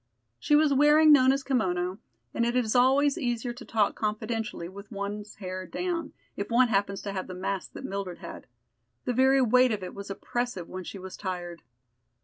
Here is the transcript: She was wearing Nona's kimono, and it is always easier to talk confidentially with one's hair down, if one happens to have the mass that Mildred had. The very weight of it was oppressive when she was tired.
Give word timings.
She 0.39 0.55
was 0.55 0.73
wearing 0.73 1.11
Nona's 1.13 1.43
kimono, 1.43 1.99
and 2.33 2.43
it 2.43 2.55
is 2.55 2.75
always 2.75 3.19
easier 3.19 3.53
to 3.53 3.63
talk 3.63 3.93
confidentially 3.95 4.67
with 4.67 4.91
one's 4.91 5.35
hair 5.35 5.67
down, 5.67 6.13
if 6.35 6.49
one 6.49 6.69
happens 6.69 7.03
to 7.03 7.13
have 7.13 7.27
the 7.27 7.35
mass 7.35 7.67
that 7.67 7.85
Mildred 7.85 8.17
had. 8.17 8.47
The 9.05 9.13
very 9.13 9.43
weight 9.43 9.71
of 9.71 9.83
it 9.83 9.93
was 9.93 10.09
oppressive 10.09 10.67
when 10.67 10.83
she 10.85 10.97
was 10.97 11.15
tired. 11.15 11.61